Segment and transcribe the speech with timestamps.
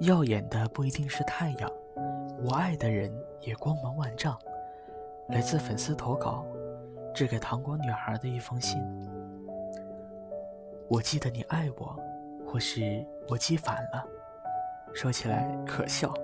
[0.00, 1.68] 耀眼的不一定是太阳，
[2.40, 4.38] 我爱的人也光芒万丈。
[5.28, 6.46] 来自粉丝投稿，
[7.12, 8.80] 致给糖果女孩的一封信。
[10.88, 11.98] 我记得你爱我，
[12.46, 14.06] 或是我记反了。
[14.94, 16.14] 说起来可笑，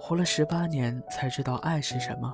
[0.00, 2.32] 活了十八年才知道爱是什么。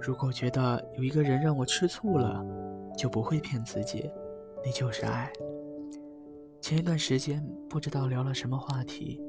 [0.00, 2.44] 如果觉得有一个人让我吃醋了，
[2.96, 4.10] 就不会骗自己，
[4.64, 5.30] 那就是爱。
[6.60, 9.22] 前一段时间不知道聊了什么话题，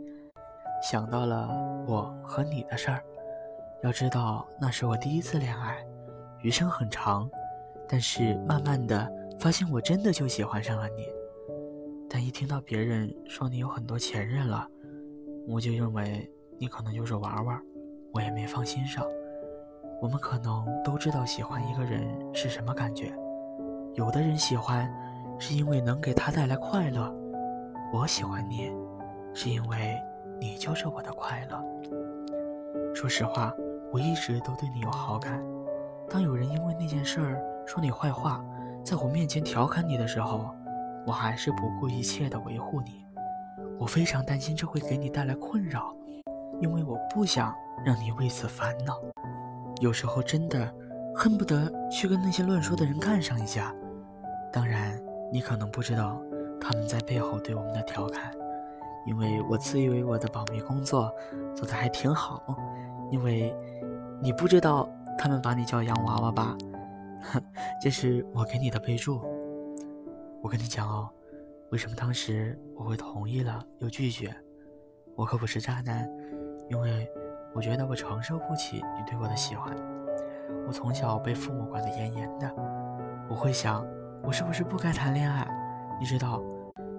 [0.82, 1.50] 想到了
[1.88, 3.04] 我和你的事儿。
[3.84, 5.78] 要知道那是我第一次恋爱，
[6.42, 7.30] 余生很长，
[7.88, 11.08] 但是慢慢的发现我真的就喜欢上了你。
[12.10, 14.68] 但一听到别人说你有很多前任了，
[15.48, 17.60] 我就认为你可能就是玩玩，
[18.12, 19.04] 我也没放心上。
[20.02, 23.14] 我们可能都知道喜欢一个人是什么感觉，
[23.94, 24.92] 有的人喜欢
[25.40, 27.12] 是因为能给他带来快乐，
[27.94, 28.72] 我喜欢你
[29.34, 30.00] 是因为
[30.42, 31.64] 你就是我的快乐。
[32.96, 33.54] 说实话，
[33.94, 35.40] 我一直都对你有好感。
[36.10, 38.44] 当有人因为那件事儿说你坏话，
[38.84, 40.50] 在我面前调侃你的时候，
[41.06, 43.06] 我还是不顾一切的维护你。
[43.78, 45.96] 我非常担心这会给你带来困扰，
[46.60, 47.56] 因为我不想
[47.86, 49.00] 让你为此烦恼。
[49.80, 50.74] 有时候真的
[51.16, 53.74] 恨不得去跟那些乱说的人干上一架。
[54.52, 55.00] 当然，
[55.32, 56.20] 你可能不知道
[56.60, 58.32] 他们在背后对我们的调侃，
[59.06, 61.12] 因为我自以为我的保密工作
[61.56, 62.44] 做得还挺好。
[63.12, 63.56] 因为，
[64.22, 66.56] 你不知道他们把你叫洋娃娃吧？
[67.82, 69.22] 这是我给你的备注。
[70.42, 71.10] 我跟你讲哦，
[71.70, 74.34] 为什么当时我会同意了又拒绝？
[75.16, 76.10] 我可不是渣男，
[76.70, 77.10] 因为。
[77.54, 79.76] 我觉得我承受不起你对我的喜欢。
[80.66, 82.50] 我从小被父母管得严严的，
[83.28, 83.86] 我会想，
[84.24, 85.46] 我是不是不该谈恋爱？
[86.00, 86.42] 你知道，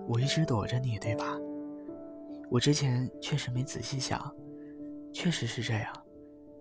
[0.06, 1.25] 我一直躲着你，对吧？
[2.53, 4.20] 我之前确实没仔细想，
[5.11, 5.86] 确实是这样。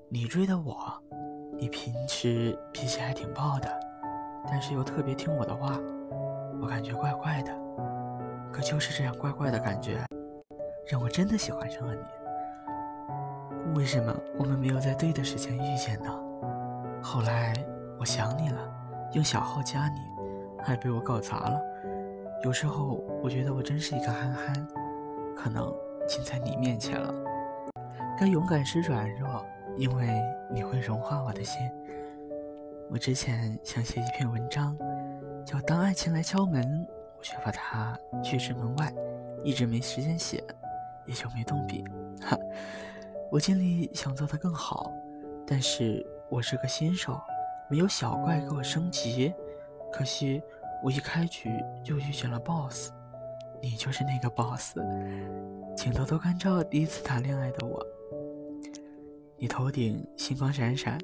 [0.07, 0.77] 你追的我，
[1.59, 3.69] 你平时脾气还挺暴的，
[4.47, 5.77] 但是又特别听我的话，
[6.61, 7.53] 我感觉怪怪的。
[8.53, 10.01] 可就是这样怪怪的感觉，
[10.89, 12.01] 让我真的喜欢上了你。
[13.75, 16.09] 为什么我们没有在对的时间遇见呢？
[17.03, 17.53] 后来
[17.99, 18.59] 我想你了，
[19.11, 19.99] 用小号加你，
[20.63, 21.61] 还被我搞砸了。
[22.45, 24.67] 有时候我觉得我真是一个憨憨，
[25.41, 25.73] 可能
[26.07, 27.11] 近在你面前了。
[28.19, 29.43] 该勇敢时软弱，
[29.75, 30.21] 因为
[30.53, 31.67] 你会融化我的心。
[32.91, 34.77] 我之前想写一篇文章，
[35.43, 36.63] 叫《当爱情来敲门》，
[37.17, 38.93] 我却把它拒之门外，
[39.43, 40.43] 一直没时间写，
[41.07, 41.83] 也就没动笔。
[42.21, 42.37] 哈。
[43.31, 44.91] 我尽力想做得更好，
[45.47, 47.19] 但是我是个新手，
[47.67, 49.33] 没有小怪给我升级。
[49.91, 50.43] 可惜
[50.83, 51.49] 我一开局
[51.83, 52.91] 就遇见了 BOSS，
[53.61, 54.79] 你就是那个 BOSS，
[55.77, 57.85] 请多多关照第一次谈恋爱的我。
[59.37, 60.97] 你头顶星光闪闪，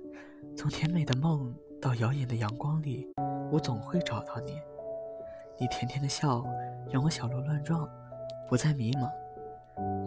[0.55, 3.07] 从甜美的梦到耀眼的阳光里，
[3.51, 4.53] 我总会找到你。
[5.59, 6.43] 你甜甜的笑
[6.91, 7.87] 让我小鹿乱撞，
[8.49, 9.07] 不再迷茫。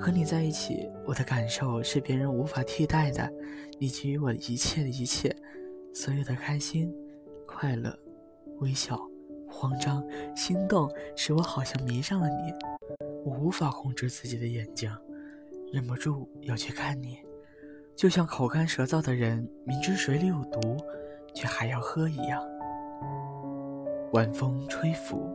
[0.01, 3.33] 和你在一起，我的感受是别人无法替代的。
[3.79, 5.35] 你给予我一切的一切，
[5.95, 6.93] 所有的开心、
[7.47, 7.97] 快乐、
[8.59, 9.01] 微笑、
[9.51, 10.03] 慌张、
[10.35, 12.55] 心动，使我好像迷上了你。
[13.25, 14.91] 我无法控制自己的眼睛，
[15.73, 17.19] 忍不住要去看你，
[17.95, 20.77] 就像口干舌燥的人明知水里有毒，
[21.35, 22.43] 却还要喝一样。
[24.13, 25.31] 晚风吹拂，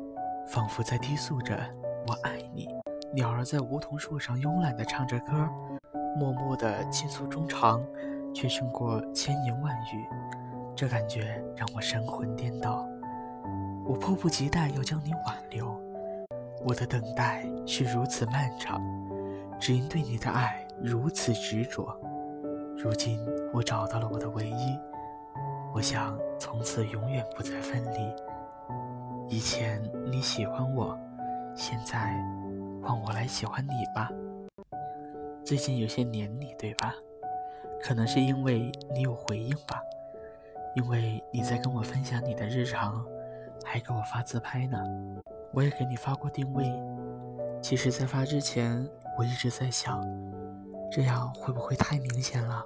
[0.47, 1.55] 仿佛在低诉着
[2.07, 2.67] “我爱你”。
[3.13, 5.47] 鸟儿在梧桐树上慵懒地唱着歌，
[6.17, 7.81] 默默地倾诉衷肠，
[8.33, 10.05] 却胜过千言万语。
[10.75, 12.85] 这感觉让我神魂颠倒，
[13.85, 15.79] 我迫不及待要将你挽留。
[16.65, 18.81] 我的等待是如此漫长，
[19.59, 21.95] 只因对你的爱如此执着。
[22.75, 23.19] 如今
[23.53, 24.77] 我找到了我的唯一，
[25.73, 28.13] 我想从此永远不再分离。
[29.29, 29.81] 以前
[30.11, 30.97] 你喜欢我，
[31.55, 32.15] 现在。
[32.87, 34.11] 换我来喜欢你吧。
[35.43, 36.93] 最近有些黏你，对吧？
[37.81, 39.81] 可能是因为你有回应吧，
[40.75, 43.03] 因为你在跟我分享你的日常，
[43.65, 44.77] 还给我发自拍呢。
[45.51, 46.71] 我也给你发过定位。
[47.61, 50.05] 其实，在发之前，我一直在想，
[50.91, 52.63] 这样会不会太明显了？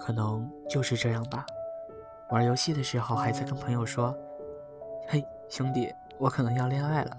[0.00, 1.44] 可能就是这样吧。
[2.30, 4.16] 玩游戏的时候，还在跟朋友说
[5.06, 7.16] ：“嘿，兄弟，我可能要恋爱了。”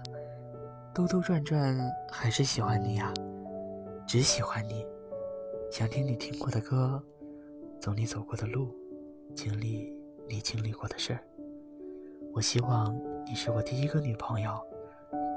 [0.92, 1.78] 兜兜转转，
[2.10, 3.12] 还是喜欢你呀，
[4.06, 4.84] 只喜欢你，
[5.70, 7.00] 想听你听过的歌，
[7.78, 8.74] 走你走过的路，
[9.34, 9.94] 经历
[10.28, 11.20] 你经历过的事儿。
[12.36, 12.94] 我希望
[13.24, 14.50] 你是我第一个女朋友，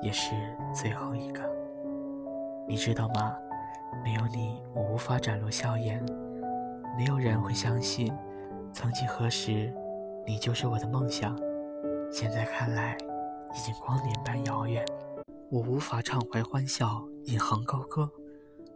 [0.02, 0.36] 也是
[0.76, 1.42] 最后一个。
[2.68, 3.38] 你知道吗？
[4.04, 6.06] 没有你，我无法展露笑颜。
[6.98, 8.14] 没有人会相信，
[8.74, 9.74] 曾几何时，
[10.28, 11.40] 你就是我的梦想。
[12.12, 12.98] 现在看来，
[13.56, 14.84] 已经光年般遥远。
[15.50, 18.12] 我无法畅怀欢笑，引吭高歌，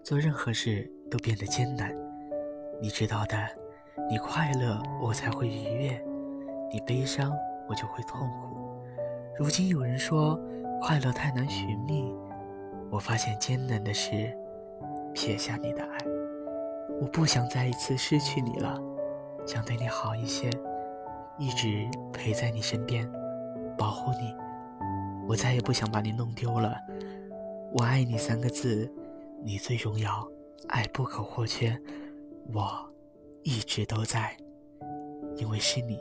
[0.02, 1.94] 做任何事都变得艰难。
[2.82, 3.36] 你知道的，
[4.10, 6.00] 你快乐，我才会愉悦；
[6.72, 7.36] 你悲伤，
[7.68, 8.58] 我就会痛苦。
[9.38, 10.40] 如今有人说，
[10.82, 12.14] 快乐太难寻觅。
[12.92, 14.32] 我发现艰难的是
[15.14, 15.98] 撇下你的爱。
[17.02, 18.80] 我不想再一次失去你了，
[19.46, 20.50] 想对你好一些，
[21.40, 23.10] 一直陪在你身边，
[23.78, 24.34] 保护你。
[25.28, 26.78] 我再也不想把你弄丢了。
[27.74, 28.94] 我爱你三个字，
[29.44, 30.28] 你最重要，
[30.68, 31.76] 爱不可或缺。
[32.54, 32.70] 我
[33.42, 34.38] 一直都在，
[35.38, 36.00] 因为是你。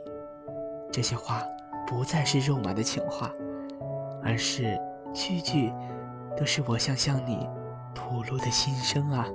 [0.93, 1.43] 这些话
[1.87, 3.33] 不再是肉麻的情话，
[4.23, 4.79] 而是
[5.11, 5.73] 句句
[6.37, 7.49] 都是我想向你
[7.95, 9.25] 吐露的心声啊。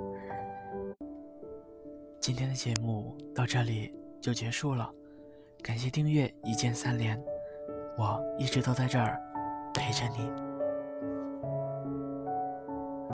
[2.21, 4.89] 今天的节目到这里就结束了，
[5.61, 7.21] 感谢订阅，一键三连，
[7.97, 9.21] 我一直都在这儿
[9.73, 10.48] 陪着你。